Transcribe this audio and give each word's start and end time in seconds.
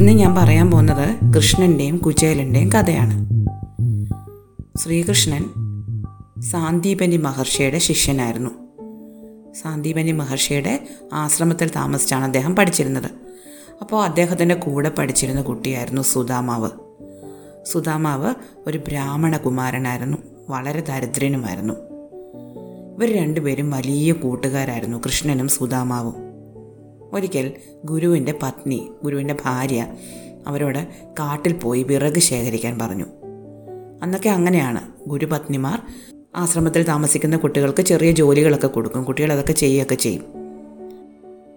ഇന്ന് 0.00 0.12
ഞാൻ 0.12 0.34
പറയാൻ 0.34 0.70
പോകുന്നത് 0.70 1.32
കൃഷ്ണന്റെയും 1.36 1.96
കുചേലന്റെയും 1.96 2.72
കഥയാണ്. 2.72 3.28
ശ്രീകൃഷ്ണൻ 4.78 5.44
സാന്ദീപനി 6.40 7.16
മഹർഷിയുടെ 7.16 7.78
ശിഷ്യനായിരുന്നു. 7.78 8.50
സാന്ദീപനി 9.62 10.12
മഹർഷിയുടെ 10.12 10.88
ആശ്രമത്തിൽ 11.12 11.70
താമസിച്ചാണ് 11.76 12.24
അദ്ദേഹം 12.24 12.56
പഠിച്ചിരുന്നത്. 12.56 13.10
അപ്പോൾ 13.80 14.04
അദ്ദേഹത്തിന്റെ 14.04 14.54
കൂടെ 14.54 14.88
പഠിച്ചിരുന്ന 14.88 15.42
കുട്ടിയായിരുന്നു 15.42 16.02
സുദാമാവ് 16.02 16.70
സുദാമാവ് 17.72 18.34
ഒരു 18.66 18.78
ബ്രാഹ്മണ 18.78 19.36
കുമാരനായിരുന്നു 19.36 20.18
വളരെ 20.48 20.80
ദരിദ്രനുമായിരുന്നു. 20.80 21.74
ഇവർ 22.94 23.16
രണ്ടുപേരും 23.16 23.70
വലിയ 23.70 24.12
കൂട്ടുകാരായിരുന്നു 24.12 24.98
കൃഷ്ണനും 24.98 25.48
സുദാമാവും 25.48 26.25
ഒരിക്കൽ 27.12 27.52
ഗുരുവിന്റെ 27.84 28.34
പത്നി 28.42 28.90
ഗുരുവിന്റെ 29.04 29.34
ഭാര്യ 29.44 29.86
അവരോട് 30.46 30.88
കാട്ടിൽ 31.12 31.52
പോയി 31.52 31.82
വിറക് 31.82 32.18
ശേഖരിക്കാൻ 32.18 32.78
പറഞ്ഞു. 32.78 33.04
അന്നൊക്കെ 34.02 34.28
അങ്ങനെയാണ്. 34.28 35.08
ഗുരുപത്നിമാർ 35.08 35.82
ആശ്രമത്തിൽ 36.36 36.82
താമസിക്കുന്ന 36.82 37.36
കുട്ടികൾക്ക് 37.36 37.82
ചെറിയ 37.82 38.10
ജോലികളൊക്കെ 38.10 38.66
കൊടുക്കും. 38.66 39.04
കുട്ടികൾ 39.04 39.32
അതൊക്കെ 39.32 39.52
ചെയ്യുകയൊക്കെ 39.52 39.94
ചെയ്യും. 39.94 40.24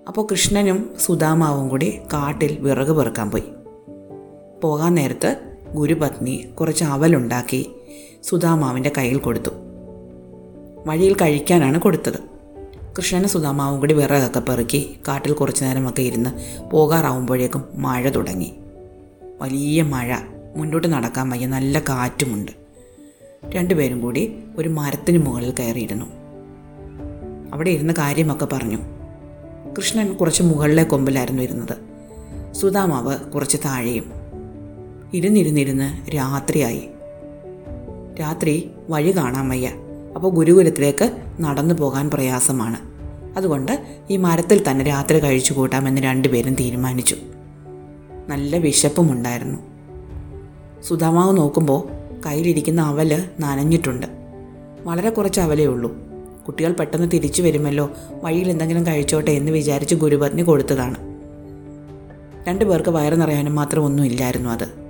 അപ്പോൾ 0.08 0.28
കൃഷ്ണനും 0.32 0.96
സുധാമാവും 1.00 1.70
കൂടി 1.70 2.00
കാട്ടിൽ 2.14 2.58
വിറക് 2.60 2.92
പെറുക്കാൻ 2.92 3.32
പോയി. 3.32 3.44
പോകാൻ 4.64 4.96
നേരത്ത് 4.96 5.58
ഗുരുപത്നി 5.74 6.50
കുറച്ച് 6.60 6.84
അവലുണ്ടാക്കി 6.84 7.72
സുധാമാവിന്റെ 8.24 8.92
കയ്യിൽ 8.98 9.18
കൊടുത്തു. 9.18 9.50
വഴിയിൽ 10.88 11.14
കഴിക്കാനാണ് 11.14 11.82
കൊടുത്തത്. 11.82 12.39
കൃഷ്ണനും 13.00 13.30
സുധാമാവും 13.30 13.80
കൂടി 13.80 13.94
വിറകൊക്കെ 13.94 14.40
പെറുക്കി 14.40 15.00
കാട്ടിൽ 15.08 15.34
കുറച്ചു 15.34 15.64
നേരമൊക്കെ 15.64 16.02
ഇരുന്ന് 16.02 16.30
പോകാറാവുമ്പോഴേക്കും 16.70 17.64
മഴ 17.74 18.10
തുടങ്ങി. 18.10 18.54
വലിയ 19.42 19.82
മഴ. 19.82 20.16
മുന്നോട്ട് 20.56 20.88
നടക്കാൻ 20.88 21.30
വയ്യ. 21.30 21.46
നല്ല 21.46 21.80
കാറ്റുമുണ്ട്. 21.80 22.52
രണ്ടുപേരും 23.50 24.02
കൂടി 24.02 24.36
ഒരു 24.58 24.70
മരത്തിന് 24.70 25.18
മുകളിൽ 25.18 25.54
കയറിയിരുന്നു. 25.60 26.06
അവിടെ 27.54 27.70
ഇരുന്ന് 27.70 27.94
കാര്യമൊക്കെ 27.98 28.46
പറഞ്ഞു. 28.46 28.78
കൃഷ്ണൻ 29.78 30.14
കുറച്ച് 30.14 30.44
മുകളിലെ 30.44 30.84
കൊമ്പിലായിരുന്നു 30.84 31.44
ഇരുന്നത്. 31.44 31.78
സുധാമാവ് 32.54 33.20
കുറച്ച് 33.20 33.58
താഴെയും. 33.66 34.12
ഇരുന്നിരുന്നിരുന്ന് 35.14 36.16
രാത്രിയായി. 36.16 36.90
രാത്രി 38.20 38.72
വഴി 38.90 39.18
കാണാൻ 39.18 39.50
വയ്യ. 39.50 39.72
അപ്പോൾ 40.16 40.32
ഗുരുകുലത്തിലേക്ക് 40.32 41.22
നടന്നു 41.42 41.76
പോകാൻ 41.76 42.10
പ്രയാസമാണ്. 42.10 42.89
അതുകൊണ്ട് 43.38 43.86
ഈ 44.10 44.18
മരത്തിൽ 44.18 44.72
തന്നെ 44.72 44.86
രാത്രി 44.86 45.20
കഴിച്ചു 45.20 45.54
കൂട്ടാമെന്ന് 45.54 46.02
രണ്ടുപേരും 46.02 46.56
തീരുമാനിച്ചു. 46.56 47.16
നല്ല 48.28 48.58
വിശപ്പുമുണ്ടായിരുന്നു. 48.58 49.60
സുധാമാവ് 50.84 51.38
നോക്കുമ്പോൾ 51.38 52.00
കയ്യിലിരിക്കുന്ന 52.26 52.82
അവൽ 52.82 53.24
നനഞ്ഞിട്ടുണ്ട്. 53.40 54.08
വളരെ 54.84 55.10
കുറച്ച് 55.10 55.42
അവലേ 55.42 55.66
ഉള്ളൂ. 55.66 55.98
കുട്ടികൾ 56.48 56.72
പെട്ടെന്ന് 56.72 57.12
തിരിച്ചു 57.14 57.42
വരുമല്ലോ 57.42 57.92
വഴിയിൽ 58.24 58.50
എന്തെങ്കിലും 58.50 58.88
കഴിച്ചോട്ടെ 58.88 59.32
എന്ന് 59.32 59.52
വിചാരിച്ച് 59.52 59.96
ഗുരുപത്നി 59.96 60.42
കൊടുത്തതാണ്. 60.42 60.96
രണ്ടുപേർക്ക് 62.48 62.90
വയറ് 62.90 63.22
നിറയാനും 63.22 63.56
മാത്രം 63.56 63.86
ഒന്നും 63.86 64.06
ഇല്ലായിരുന്നു 64.06 64.50
അത്. 64.50 64.90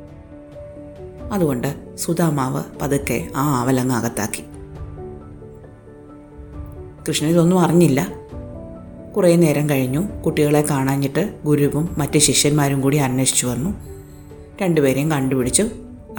അതുകൊണ്ട് 1.31 1.97
സുധാമാവ് 1.97 2.63
പതുക്കെ 2.81 3.27
ആ 3.35 3.61
അവലങ്ങ് 3.61 3.95
അകത്താക്കി. 3.95 4.43
കൃഷ്ണൻ 7.09 7.29
ഇതൊന്നും 7.29 7.59
അറിഞ്ഞില്ല. 7.59 8.28
കുറേ 9.15 9.35
നേരം 9.35 9.69
കഴിഞ്ഞു. 9.69 10.21
കുട്ടികളെ 10.25 10.61
കാണാഞ്ഞിട്ട് 10.61 11.33
ഗുരുവും 11.45 11.95
മറ്റ് 11.97 12.19
ശിഷ്യന്മാരും 12.19 12.81
കൂടി 12.81 12.97
അന്വേഷിച്ചു 12.97 13.47
വന്നു. 13.47 13.75
രണ്ടുപേരെയും 14.61 15.11
കണ്ടുപിടിച്ച് 15.11 15.63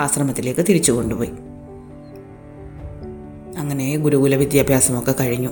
ആശ്രമത്തിലേക്ക് 0.00 0.60
തിരിച്ചു 0.60 0.92
കൊണ്ടുപോയി. 0.92 1.30
അങ്ങനെ 3.58 3.96
ഗുരുകുല 3.96 4.36
വിദ്യാഭ്യാസമൊക്കെ 4.36 5.14
കഴിഞ്ഞു. 5.20 5.48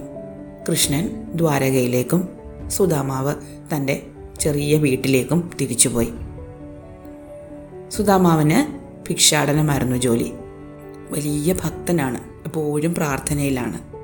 കൃഷ്ണൻ 0.70 1.32
ദ്വാരകയിലേക്കും 1.34 2.28
സുധാമാവ് 2.68 3.34
തന്റെ 3.74 4.02
ചെറിയ 4.40 4.78
വീട്ടിലേക്കും 4.78 5.50
തിരിച്ചുപോയി. 5.60 6.12
സുധാമാവിന് 7.88 8.78
ഭിക്ഷാടനമായിരുന്നു 9.08 9.96
ജോലി. 9.96 10.32
വലിയ 11.10 11.52
ഭക്തനാണ്. 11.52 12.18
എപ്പോഴും 12.46 12.94
പ്രാർത്ഥനയിലാണ്. 12.94 13.97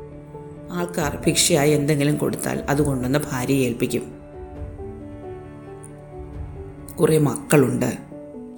ആൾക്കാർ 0.75 1.23
ഭിക്ഷയായി 1.27 1.71
എന്തെങ്കിലും 1.71 2.17
കൊടുത്താൽ 2.17 2.63
അത് 2.69 2.83
കൊണ്ടുവന്ന് 2.83 3.19
ഭാര്യയെ 3.33 3.67
ഏൽപ്പിക്കും. 3.67 4.15
കുറേ 7.01 7.19
മക്കളുണ്ട്. 7.19 7.93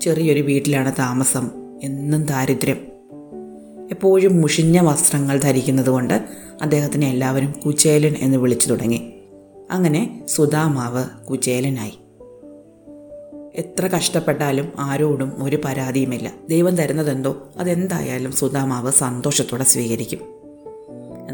ചെറിയൊരു 0.01 0.41
വീട്ടിലാണ് 0.41 0.93
താമസം. 0.99 1.51
എന്നും 1.83 2.25
ദാരിദ്ര്യം. 2.25 2.77
എപ്പോഴും 3.91 4.41
മുഷിഞ്ഞ 4.41 4.81
വസ്ത്രങ്ങൾ 4.81 5.39
ധരിക്കുന്നത് 5.39 5.91
കൊണ്ട് 5.91 6.25
അദ്ദേഹത്തിനെ 6.63 7.11
എല്ലാവരും 7.11 7.55
കുചേലൻ 7.67 8.15
എന്ന് 8.19 8.39
വിളിച്ചു 8.39 8.69
തുടങ്ങി. 8.69 9.13
അങ്ങനെ 9.71 10.25
സുധാമാവ് 10.29 11.05
കുചേലനായി. 11.27 11.99
എത്ര 13.55 13.87
കഷ്ടപ്പെട്ടാലും 13.87 14.73
ആരോടും 14.79 15.33
ഒരു 15.43 15.61
പരാതിയുമില്ല. 15.65 16.33
ദൈവം 16.49 16.77
തരുന്നതെന്തോ 16.77 17.49
അതെന്തായാലും 17.57 18.33
സുധാമാവ് 18.33 18.93
സന്തോഷത്തോടെ 18.93 19.65
സ്വീകരിക്കും. 19.65 20.36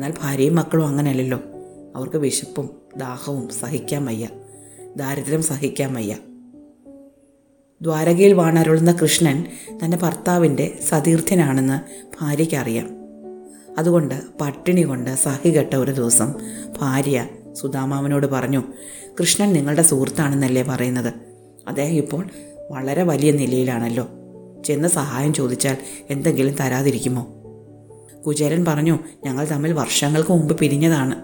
എന്നാൽ 0.02 0.18
ഭാര്യയും 0.22 0.54
മക്കളും 0.54 0.86
അങ്ങനെയല്ലല്ലോ. 0.86 1.40
അവർക്ക് 1.96 2.16
വിശപ്പും 2.16 2.70
ദാഹവും 2.96 3.48
സഹിക്കാൻ 3.48 4.04
വയ്യ. 4.04 4.28
ദാരിദ്ര്യം 4.96 5.42
സഹിക്കാൻ 5.42 5.94
വയ്യ. 5.94 6.16
ദ്വാരകയിൽ 7.82 8.32
വാണരുളുന്ന 8.32 8.92
കൃഷ്ണൻ 8.92 9.44
തന്റെ 9.84 9.96
ഭർത്താവിന്റെ 9.96 10.78
സതീർത്ഥ്യനാണെന്ന് 10.88 12.08
ഭാര്യയ്ക്കറിയാം 12.20 12.90
അതുകൊണ്ട് 13.78 14.20
പട്ടിണി 14.40 14.80
കൊണ്ട് 14.80 15.14
സഹികെട്ട 15.14 15.74
ഒരു 15.74 15.90
ദിവസം 15.90 16.34
ഭാര്യ 16.80 17.28
സുധാമാവനോട് 17.52 18.26
പറഞ്ഞു 18.26 18.62
കൃഷ്ണൻ 19.20 19.52
നിങ്ങളുടെ 19.52 19.82
സുഹൃത്താണെന്നല്ലേ 19.82 20.62
പറയുന്നത്? 20.62 21.14
അദ്ദേഹം 21.68 21.94
ഇപ്പോൾ 21.94 22.26
വളരെ 22.70 23.02
വലിയ 23.02 23.30
നിലയിലാണല്ലോ. 23.30 24.08
ചെന്ന് 24.64 24.88
സഹായം 24.88 25.34
ചോദിച്ചാൽ 25.34 25.76
എന്തെങ്കിലും 26.10 26.54
തരാതിരിക്കുമോ? 26.54 27.41
കുചേരൻ 28.26 28.64
പറഞ്ഞു 28.64 28.98
ഞങ്ങൾ 29.24 29.44
തമ്മിൽ 29.44 29.72
വർഷങ്ങൾക്ക് 29.72 30.30
മുമ്പ് 30.30 30.58
പിരിഞ്ഞതാണ്. 30.58 31.14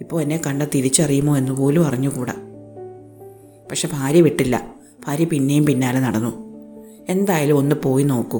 ഇപ്പോൾ 0.00 0.22
എന്നെ 0.22 0.40
കണ്ട 0.46 0.62
തിരിച്ചറിയുമോ 0.62 1.36
എന്ന് 1.36 1.52
പോലും 1.52 1.86
അറിഞ്ഞുകൂടാ. 1.86 2.34
പക്ഷെ 3.70 3.88
ഭാര്യ 3.92 4.20
വിട്ടില്ല. 4.20 4.74
ഭാര്യ 5.06 5.24
പിന്നെയും 5.24 5.66
പിന്നാലെ 5.66 6.00
നടന്നു. 6.00 6.32
എന്തായാലും 7.08 7.58
ഒന്ന് 7.58 7.76
പോയി 7.76 8.04
നോക്കൂ. 8.04 8.38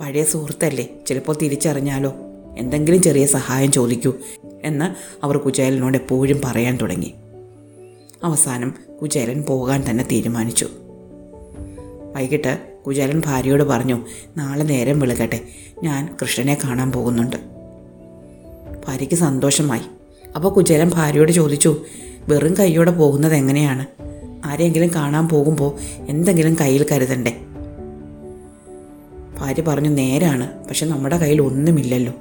പഴയ 0.00 0.24
സുഹൃത്തല്ലേ? 0.24 0.88
ചിലപ്പോൾ 1.06 1.36
തിരിച്ചറിഞ്ഞാലോ? 1.42 2.14
എന്തെങ്കിലും 2.58 3.02
ചെറിയ 3.02 3.26
സഹായം 3.26 3.72
ചോദിക്കൂ 3.72 4.14
എന്ന് 4.62 4.94
അവർ 5.24 5.36
കുചേലനോട് 5.36 5.98
എപ്പോഴും 5.98 6.40
പറയാൻ 6.44 6.76
തുടങ്ങി. 6.76 7.14
അവസാനം 8.24 8.74
കുചേലൻ 9.02 9.42
പോകാൻ 9.42 9.84
തന്നെ 9.90 10.06
തീരുമാനിച്ചു. 10.12 10.68
വൈകിട്ട് 12.16 12.71
കുചേലൻ 12.86 13.22
ഭാര്യയോട് 13.26 13.62
പറഞ്ഞു 13.62 14.06
നാളെ 14.36 14.62
നേരം 14.62 14.98
വിളകട്ടെ. 14.98 15.40
ഞാൻ 15.82 16.16
കൃഷ്ണനെ 16.22 16.58
കാണാൻ 16.64 16.92
പോകുന്നുണ്ട്. 16.92 17.36
ഭാര്യയ്ക്ക് 18.86 19.14
സന്തോഷമായി. 19.14 19.80
അപ്പോൾ 20.36 20.52
കുചേലൻ 20.52 20.90
ഭാര്യയോട് 20.94 21.32
ചോദിച്ചു 21.32 21.76
വെറും 22.28 22.54
കൈയോടെ 22.60 22.90
പോകുന്നത് 22.90 23.34
എങ്ങനെയാണ്? 23.34 23.86
ആരെങ്കിലും 24.44 24.90
കാണാൻ 24.94 25.28
പോകുമ്പോൾ 25.28 25.78
എന്തെങ്കിലും 26.08 26.56
കയ്യിൽ 26.60 26.86
കരുതണ്ടേ? 26.92 27.36
ഭാര്യ 29.38 29.62
പറഞ്ഞു 29.62 29.88
നേരാണ്. 29.88 30.68
പക്ഷെ 30.68 30.86
നമ്മുടെ 30.86 31.16
കയ്യിൽ 31.16 31.42
ഒന്നുമില്ലല്ലോ. 31.42 32.12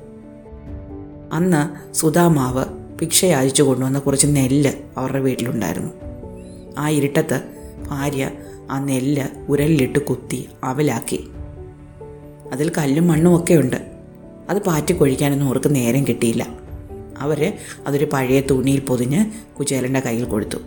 അന്ന് 1.33 1.93
സുധാമാവ് 1.93 2.65
ഭിക്ഷ 3.01 3.25
യാചിച്ചു 3.25 3.63
കൊണ്ടുവന്ന 3.63 3.99
കുറച്ച് 3.99 4.27
നെല്ല് 4.27 4.71
അവരുടെ 4.97 5.19
വീട്ടിലുണ്ടായിരുന്നു. 5.19 5.89
ആ 6.77 6.89
ഇരുട്ടത്ത് 6.89 7.41
ഭാര്യ 7.87 8.31
ആ 8.71 8.79
നെല്ല് 8.79 9.23
ഉരലിലിട്ട് 9.49 9.99
കുത്തി 9.99 10.49
അവലാക്കി. 10.63 11.31
അതിൽ 12.53 12.71
കല്ലും 12.77 13.07
മണ്ണും 13.07 13.35
ഒക്കെ 13.35 13.53
ഉണ്ട്. 13.53 13.91
അത് 14.49 14.57
പാറ്റിക്കൊഴിക്കാനൊന്നും 14.57 15.45
അവർക്ക് 15.45 15.75
നേരം 15.75 16.03
കിട്ടിയില്ല. 16.03 16.47
അവർ 17.17 17.53
അതൊരു 17.87 18.09
പഴയ 18.13 18.41
തുണിയിൽ 18.41 18.79
പൊതിഞ്ഞ് 18.79 19.25
കുചേലന്റെ 19.59 19.99
കയ്യിൽ 19.99 20.25
കൊടുത്തു. 20.25 20.57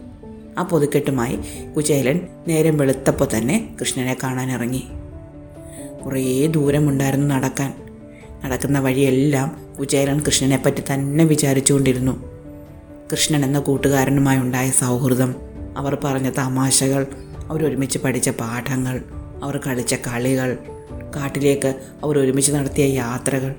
ആ 0.58 0.62
പൊതുക്കെട്ടുമായി 0.62 1.38
കുചേലൻ 1.76 2.20
നേരം 2.49 2.79
വെളുത്തപ്പോൾ 2.79 3.29
തന്നെ 3.37 3.76
കൃഷ്ണനെ 3.81 4.17
കാണാൻ 4.23 4.52
ഇറങ്ങി. 4.52 4.82
കുറേ 6.05 6.46
ദൂരമുണ്ടായിരുന്നു 6.46 7.34
നടക്കാൻ. 7.34 7.75
നടക്കുന്ന 8.44 8.79
വഴിയെല്ലാം 8.79 9.76
കുചേലൻ 9.81 10.20
കൃഷ്ണനെപ്പറ്റി 10.20 10.82
തന്നെ 10.94 11.25
വിചാരിച്ചുകൊണ്ടിരുന്നു. 11.25 12.25
കൃഷ്ണൻ 13.12 13.44
എന്ന 13.44 13.58
കൂട്ടുകാരനുമായി 13.58 14.38
ഉണ്ടായ 14.38 14.70
സൗഹൃദം 14.70 15.34
അവർ 15.76 15.99
പറഞ്ഞ 16.05 16.31
തമാശകൾ 16.38 17.06
അവർ 17.50 17.67
ഒരുമിച്ച് 17.67 17.99
പഠിച്ച 17.99 18.29
പാഠങ്ങൾ 18.29 19.05
അവർ 19.43 19.61
കളിച്ച 19.67 19.94
കളികൾ 19.94 20.58
കാട്ടിലേക്ക് 21.17 21.75
അവർ 22.02 22.19
ഒരുമിച്ച് 22.19 22.52
നടത്തിയ 22.52 22.87
യാത്രകൾ 22.87 23.55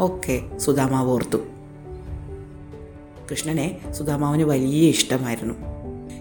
ഒക്കെ 0.00 0.58
സുധാമാവ് 0.58 1.08
ഓർത്തു. 1.10 1.36
കൃഷ്ണനെ 3.30 3.78
സുധാമാവിന് 3.92 4.42
വലിയ 4.42 4.88
ഇഷ്ടമായിരുന്നു. 4.88 5.54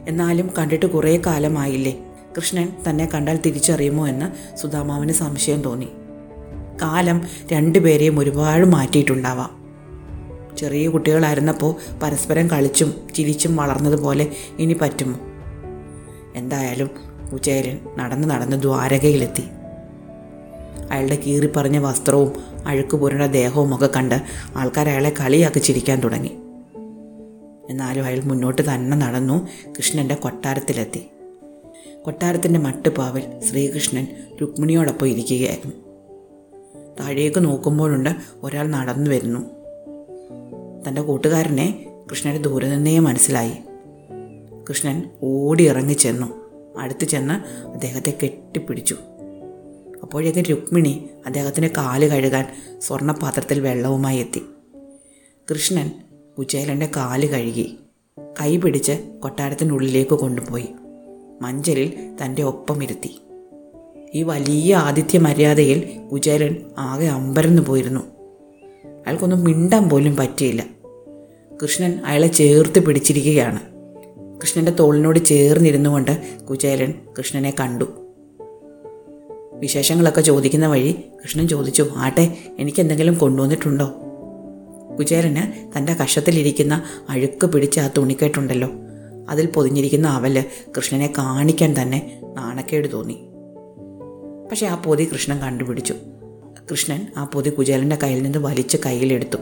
എന്നാലും 0.07 0.51
കണ്ടിട്ട് 0.57 0.85
കുറേ 0.85 1.21
കാലമായില്ലേ 1.25 2.05
കൃഷ്ണൻ 2.37 2.73
തന്നെ 2.89 3.09
കണ്ടാൽ 3.13 3.39
തിരിച്ചറിയുമോ 3.45 4.07
എന്ന് 4.07 4.57
സുധാമാവിന് 4.57 5.11
സംശയം 5.11 5.61
തോന്നി. 5.61 5.87
കാലം 6.81 7.21
രണ്ടുപേരെയും 7.51 8.19
ഒരുപാട് 8.19 8.65
മാറ്റിയിട്ടുണ്ടാവാം. 8.65 9.67
ചെറിയ 10.57 10.89
കുട്ടികളായിരുന്നപ്പോൾ 10.89 11.99
പരസ്പരം 12.03 12.47
കളിച്ചും 12.47 12.93
ചിരിച്ചും 13.15 13.55
വളർന്നതുപോലെ 13.55 14.31
ഇനി 14.59 14.73
പറ്റുമോ? 14.73 15.19
എന്തായാലും 16.37 16.89
കുചേലൻ 17.33 17.79
നടന്ന് 17.97 18.29
നടന്ന് 18.29 18.61
ദ്വാരകയിലെത്തി. 18.61 19.43
അയാളുടെ 20.91 21.15
കീറിപ്പറഞ്ഞ 21.15 21.77
വസ്ത്രവും 21.77 22.33
അഴുക്ക് 22.65 22.97
ദേഹവും 23.33 23.75
ഒക്കെ 23.75 23.89
കണ്ട് 23.95 24.21
ആൾക്കാർ 24.55 24.89
അയാളെ 24.89 25.09
കളിയാക്കി 25.09 25.59
ചിരിക്കാൻ 25.59 25.99
തുടങ്ങി. 25.99 26.31
എന്നാലും 27.69 28.05
അയാൾ 28.05 28.19
മുന്നോട്ട് 28.19 28.61
തന്നെ 28.61 28.97
നടന്നു 28.97 29.47
കൃഷ്ണന്റെ 29.71 30.15
കൊട്ടാരത്തിലെത്തി. 30.15 31.05
കൊട്ടാരത്തിന്റെ 32.05 32.59
മട്ടുപാവിൽ 32.59 33.39
ശ്രീകൃഷ്ണൻ 33.39 34.07
രുക്മിണിയോടൊപ്പം 34.41 35.07
ഇരിക്കുകയായിരുന്നു. 35.07 35.75
താഴേക്ക് 36.99 37.45
നോക്കുമ്പോഴുണ്ട് 37.45 38.09
ഒരാൾ 38.43 38.67
നടന്നു 38.67 39.09
വരുന്നു. 39.11 39.39
തന്റെ 40.87 41.01
കൂട്ടുകാരനെ 41.01 41.85
കൃഷ്ണന്റെ 42.11 42.41
ദൂരെ 42.41 42.69
നിന്നേ 42.69 42.99
മനസ്സിലായി. 42.99 43.51
കൃഷ്ണൻ 44.69 45.09
ഓടി 45.21 45.69
ഇറങ്ങി 45.69 45.93
ചെന്നു. 45.93 46.47
അടുത്ത് 46.79 47.05
ചെന്ന് 47.05 47.67
അദ്ദേഹത്തെ 47.67 48.17
കെട്ടിപ്പിടിച്ചു. 48.23 48.95
അപ്പോഴേക്കും 50.03 50.43
രുക്മിണി 50.43 51.09
അദ്ദേഹത്തിന് 51.25 51.67
കാൽ 51.67 52.09
കഴുകാൻ 52.09 52.45
സ്വർണപാത്രത്തിൽ 52.79 53.59
വെള്ളവുമായി 53.59 54.17
എത്തി. 54.17 54.41
കൃഷ്ണൻ 55.51 55.91
കുചേലന്റെ 56.37 56.89
കാൽ 56.95 57.25
കഴുകി 57.25 57.77
കൈ 58.41 58.57
പിടിച്ച് 58.57 58.91
കൊട്ടാരത്തിനുള്ളിലേക്ക് 59.19 60.11
കൊണ്ടുപോയി. 60.11 60.65
മഞ്ചലിൽ 61.41 62.15
തന്റെ 62.23 62.41
ഒപ്പം 62.41 62.83
ഇരുത്തി. 62.83 63.21
ഈ 64.13 64.23
വലിയ 64.23 64.75
ആതിഥ്യ 64.75 65.19
മര്യാദയിൽ 65.19 66.07
കുചേലൻ 66.11 66.55
ആകെ 66.77 67.05
അമ്പരന്നു 67.05 67.61
പോയിരുന്നു. 67.61 68.01
അയാൾക്കൊന്നും 69.07 69.43
മിണ്ടാൻ 69.43 69.89
പോലും 69.89 70.15
പറ്റിയില്ല. 70.15 70.65
കൃഷ്ണൻ 71.63 72.01
അയാളെ 72.05 72.27
ചേർത്ത് 72.27 72.85
പിടിച്ചിരിക്കുകയാണ്. 72.85 73.76
കൃഷ്ണന്റെ 74.41 74.71
തോളിനോട് 74.71 75.25
ചേർന്നിരുന്നു 75.25 75.89
കൊണ്ട് 75.89 76.39
കുചേലൻ 76.49 76.93
കൃഷ്ണനെ 77.17 77.55
കണ്ടു. 77.59 77.85
വിശേഷങ്ങളൊക്കെ 79.53 80.21
ചോദിക്കുന്ന 80.21 80.67
വഴി 80.67 80.91
കൃഷ്ണൻ 81.23 81.47
ചോദിച്ചു 81.47 81.89
ആട്ടെ 81.95 82.37
എനിക്ക് 82.59 82.79
എന്തെങ്കിലും 82.79 83.13
കൊണ്ടുവന്നിട്ടുണ്ടോ? 83.13 83.93
കുചേരന് 84.99 85.77
തന്റെ 85.77 85.93
കഷത്തിലിരിക്കുന്ന 85.93 86.83
അഴുക്ക് 87.09 87.45
പിടിച്ച 87.45 87.79
ആ 87.79 87.89
തുണിക്കെട്ടുണ്ടല്ലോ 87.97 88.69
അതിൽ 89.29 89.45
പൊതിഞ്ഞിരിക്കുന്ന 89.45 90.07
അവൽ 90.07 90.45
കൃഷ്ണനെ 90.77 91.13
കാണിക്കാൻ 91.17 91.75
തന്നെ 91.81 92.21
നാണക്കേട് 92.33 92.91
തോന്നി. 92.91 93.17
പക്ഷെ 94.49 94.65
ആ 94.65 94.75
പൊതി 94.75 95.09
കൃഷ്ണൻ 95.13 95.39
കണ്ടുപിടിച്ചു. 95.39 95.93
കൃഷ്ണൻ 96.71 97.07
ആ 97.17 97.23
പൊതി 97.23 97.49
കുചേലന്റെ 97.49 97.97
കയ്യിൽ 98.03 98.23
നിന്ന് 98.23 98.39
വലിച്ച് 98.39 98.77
കയ്യിലെടുത്തു. 98.85 99.37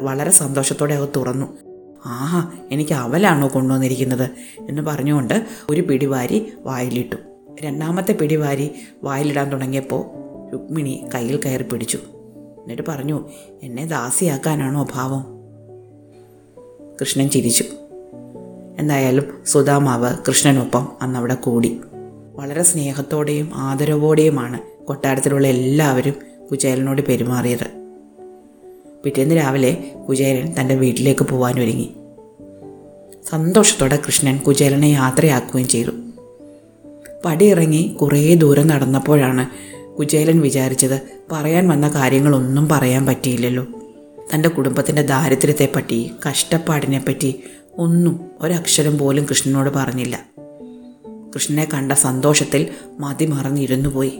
വളരെ 0.00 0.30
സന്തോഷത്തോടെ 0.30 0.94
അവ 0.94 1.08
തുറന്നു. 1.16 1.67
ആഹാ 2.06 2.52
എനിക്ക് 2.70 2.92
അവലാണോ 2.92 3.50
കൊണ്ടുവന്നിരിക്കുന്നത് 3.54 4.30
എന്ന് 4.68 4.82
പറഞ്ഞുകൊണ്ട് 4.82 5.46
ഒരു 5.70 5.80
പിടിവാരി 5.80 6.52
വായിലിട്ടു. 6.60 7.16
രണ്ടാമത്തെ 7.62 8.12
പിടിവാരി 8.12 8.70
വായിലിടാൻ 9.02 9.52
തുടങ്ങിയപ്പോൾ 9.52 10.04
രുക്മിണി 10.52 11.04
കയ്യിൽ 11.14 11.40
കയറി 11.44 11.62
പിടിച്ചു. 11.62 11.98
എന്നിട്ട് 12.36 12.82
പറഞ്ഞു 12.88 13.28
എന്നെ 13.62 13.86
ദാസിയാക്കാനാണോ 13.86 14.86
ഭാവം? 14.94 15.24
കൃഷ്ണൻ 17.00 17.28
ചിരിച്ചു. 17.28 17.64
എന്തായാലും 18.78 19.24
സുധാമാവ് 19.46 20.16
കൃഷ്ണനൊപ്പം 20.28 20.88
അന്നവിടെ 21.02 21.34
കൂടി. 21.34 21.80
വളരെ 22.34 22.62
സ്നേഹത്തോടെയും 22.62 23.50
ആദരവോടെയുമാണ് 23.54 24.86
കൊട്ടാരത്തിലുള്ള 24.86 25.48
എല്ലാവരും 25.48 26.14
കുചേലനോട് 26.50 27.02
പെരുമാറിയത്. 27.02 27.77
പിറ്റേന്ന് 29.08 29.34
രാവിലെ 29.34 29.94
കുചേലൻ 30.08 30.54
തന്റെ 30.60 30.74
വീട്ടിലേക്ക് 30.74 31.24
പോകാൻ 31.24 31.60
ഒരുങ്ങി 31.60 31.90
സന്തോഷത്തോടെ 33.30 33.98
കൃഷ്ണൻ 34.06 34.38
കുചേലനെ 34.38 34.86
യാത്രയാക്കുകയും 34.86 35.68
ചെയ്തു. 35.68 35.90
പടിയിറങ്ങി 37.24 37.96
കുറേ 38.00 38.34
ദൂരം 38.34 38.66
നടന്നപ്പോഴാണ് 38.66 39.46
കുചേലൻ 39.96 40.40
വിചാരിച്ചത് 40.40 41.00
പറയാൻ 41.32 41.68
വന്ന 41.68 41.88
കാര്യങ്ങളൊന്നും 41.88 42.68
പറയാൻ 42.68 43.06
പറ്റിയില്ലല്ലോ. 43.06 43.66
തന്റെ 44.34 44.48
കുടുംബത്തിന്റെ 44.48 45.02
ദാരിദ്ര്യത്തെപ്പറ്റി 45.02 46.10
കഷ്ടപ്പാടിനെപ്പറ്റി 46.28 47.42
ഒന്നും 47.78 48.20
ഒരക്ഷരം 48.40 48.98
പോലും 48.98 49.26
കൃഷ്ണനോട് 49.30 49.70
പറഞ്ഞില്ല. 49.70 50.20
കൃഷ്ണനെ 51.34 51.68
കണ്ട 51.74 51.92
സന്തോഷത്തിൽ 51.92 52.66
മതി 53.00 53.26
മറന്നിരുന്നു 53.26 53.88
പോയി 53.88 54.12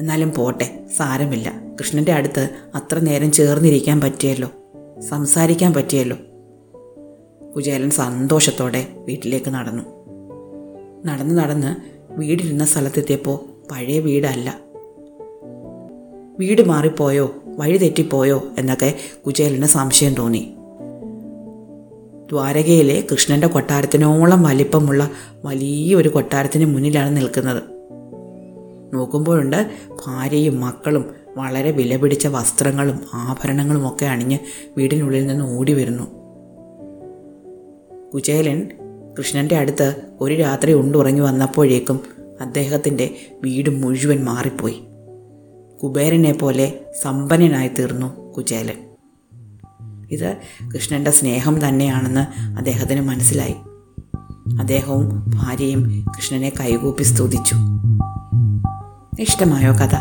എന്നാലും 0.00 0.32
പോട്ടെ 0.34 0.84
സാരമില്ല. 0.96 1.52
കൃഷ്ണന്റെ 1.80 2.12
അടുത്ത് 2.12 2.50
അത്ര 2.74 2.98
നേരം 2.98 3.32
ചേർന്നിരിക്കാൻ 3.32 4.00
പറ്റിയല്ലോ. 4.00 4.50
സംസാരിക്കാൻ 5.00 5.72
പറ്റിയല്ലോ. 5.72 6.16
കുചേലൻ 7.56 7.90
സന്തോഷത്തോടെ 7.90 8.86
വീട്ടിലേക്ക് 8.96 9.50
നടന്നു. 9.50 9.82
നടന്ന് 11.06 11.38
നടന്ന് 11.38 11.76
വീടിരുന്ന 12.10 12.64
സ്ഥലത്തെത്തിയപ്പോൾ 12.64 13.68
പഴയ 13.72 13.98
വീടല്ല. 13.98 14.58
വീട് 16.38 16.62
മാറിപ്പോയോ 16.62 17.34
വഴി 17.46 17.76
തെറ്റിപ്പോയോ 17.76 18.44
എന്നൊക്കെ 18.58 18.94
കുചേലന് 19.26 19.66
സംശയം 19.66 20.14
തോന്നി. 20.14 20.54
ദ്വാരകയിലെ 22.32 23.06
കൃഷ്ണന്റെ 23.12 23.46
കൊട്ടാരത്തിനോളം 23.46 24.42
വലിപ്പമുള്ള 24.42 25.10
വലിയൊരു 25.44 26.08
കൊട്ടാരത്തിന് 26.08 26.64
മുന്നിലാണ് 26.64 27.16
നിൽക്കുന്നത്. 27.16 27.77
നോക്കുമ്പോഴുണ്ട് 28.94 29.70
ഭാര്യയും 30.06 30.60
മക്കളും 30.60 31.04
വളരെ 31.36 31.70
വിലപിടിച്ച 31.70 32.26
വസ്ത്രങ്ങളും 32.26 32.98
ആഭരണങ്ങളും 33.14 33.88
ഒക്കെ 33.88 34.06
അണിഞ്ഞ് 34.06 34.38
വീടിനുള്ളിൽ 34.76 35.26
നിന്ന് 35.26 35.58
ഓടി 35.58 35.72
വരുന്നു. 35.72 36.04
കുചേലൻ 38.14 38.68
കൃഷ്ണന്റെ 39.18 39.56
അടുത്ത് 39.56 40.02
ഒരു 40.20 40.34
രാത്രി 40.34 40.72
ഉണ്ടുറങ്ങി 40.72 41.20
വന്നപ്പോഴേക്കും 41.20 42.00
അദ്ദേഹത്തിന്റെ 42.40 43.14
വീട് 43.44 43.70
മുഴുവൻ 43.70 44.24
മാറിപ്പോയി. 44.24 44.82
കുബേരനെ 45.82 46.32
പോലെ 46.32 46.80
സമ്പന്നനായി 47.02 47.68
തീർന്നു 47.68 48.32
കുചേലൻ. 48.32 48.88
ഇത് 50.10 50.36
കൃഷ്ണന്റെ 50.74 51.10
സ്നേഹം 51.10 51.68
തന്നെയാണെന്ന് 51.68 52.40
അദ്ദേഹത്തിന് 52.40 53.00
മനസ്സിലായി. 53.00 53.54
അദ്ദേഹവും 54.60 55.30
ഭാര്യയും 55.34 56.04
കൃഷ്ണനെ 56.16 56.52
കൈകൂപ്പി 56.60 57.02
സ്തുതിച്ചു. 57.02 57.54
ഇഷ്ടമായോ 59.18 59.72
കഥ? 59.72 59.94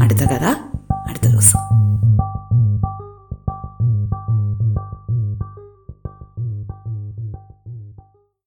അടുത്ത 0.00 0.18
കഥ 0.18 0.44
അടുത്ത 1.08 1.28
ദിവസം. 1.28 1.71